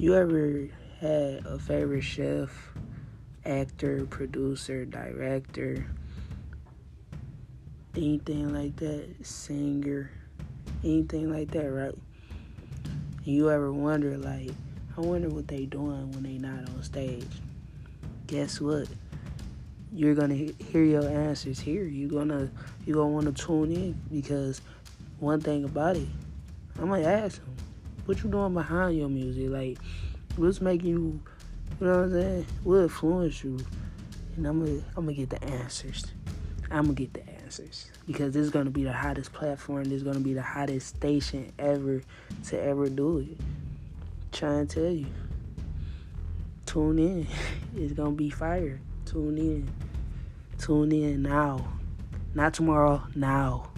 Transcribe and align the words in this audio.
You 0.00 0.14
ever 0.14 0.68
had 1.00 1.44
a 1.44 1.58
favorite 1.58 2.02
chef, 2.02 2.50
actor, 3.44 4.06
producer, 4.06 4.84
director, 4.84 5.86
anything 7.96 8.54
like 8.54 8.76
that, 8.76 9.08
singer, 9.26 10.12
anything 10.84 11.32
like 11.32 11.50
that, 11.50 11.68
right? 11.72 11.98
You 13.24 13.50
ever 13.50 13.72
wonder, 13.72 14.16
like, 14.16 14.52
I 14.96 15.00
wonder 15.00 15.30
what 15.30 15.48
they 15.48 15.66
doing 15.66 16.12
when 16.12 16.22
they 16.22 16.38
not 16.38 16.68
on 16.68 16.82
stage? 16.84 17.26
Guess 18.28 18.60
what? 18.60 18.86
You're 19.92 20.14
gonna 20.14 20.36
hear 20.36 20.84
your 20.84 21.08
answers 21.08 21.58
here. 21.58 21.82
You're 21.82 22.08
gonna 22.08 22.48
you're 22.86 22.94
gonna 22.94 23.08
want 23.08 23.36
to 23.36 23.44
tune 23.44 23.72
in 23.72 24.00
because 24.12 24.60
one 25.18 25.40
thing 25.40 25.64
about 25.64 25.96
it, 25.96 26.06
I'm 26.78 26.88
gonna 26.88 27.02
ask 27.02 27.44
them, 27.44 27.56
what 28.08 28.24
you 28.24 28.30
doing 28.30 28.54
behind 28.54 28.96
your 28.96 29.10
music? 29.10 29.50
Like, 29.50 29.76
what's 30.36 30.62
making 30.62 30.88
you, 30.88 31.20
you 31.78 31.86
know 31.86 31.92
what 31.92 32.04
I'm 32.04 32.12
saying? 32.12 32.46
What 32.64 32.76
influence 32.78 33.44
you? 33.44 33.58
And 34.36 34.46
I'm 34.46 34.64
gonna, 34.64 34.80
I'm 34.96 35.04
gonna 35.04 35.12
get 35.12 35.28
the 35.28 35.44
answers. 35.44 36.06
I'm 36.70 36.84
gonna 36.84 36.94
get 36.94 37.12
the 37.12 37.28
answers 37.28 37.90
because 38.06 38.32
this 38.32 38.42
is 38.42 38.50
gonna 38.50 38.70
be 38.70 38.82
the 38.82 38.94
hottest 38.94 39.34
platform. 39.34 39.84
This 39.84 39.94
is 39.94 40.02
gonna 40.04 40.20
be 40.20 40.32
the 40.32 40.42
hottest 40.42 40.96
station 40.96 41.52
ever 41.58 42.02
to 42.46 42.58
ever 42.58 42.88
do 42.88 43.18
it. 43.18 43.38
trying 44.32 44.66
to 44.66 44.74
tell 44.74 44.90
you. 44.90 45.06
Tune 46.64 46.98
in. 46.98 47.26
It's 47.76 47.92
gonna 47.92 48.12
be 48.12 48.30
fire. 48.30 48.80
Tune 49.04 49.36
in. 49.36 49.68
Tune 50.56 50.92
in 50.92 51.22
now. 51.22 51.68
Not 52.34 52.54
tomorrow. 52.54 53.02
Now. 53.14 53.70